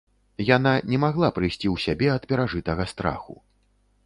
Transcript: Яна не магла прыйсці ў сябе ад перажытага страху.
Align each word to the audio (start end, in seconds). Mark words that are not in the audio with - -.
Яна 0.45 0.71
не 0.93 0.97
магла 1.03 1.29
прыйсці 1.37 1.59
ў 1.59 1.75
сябе 1.85 2.07
ад 2.17 2.23
перажытага 2.33 2.83
страху. 2.95 3.41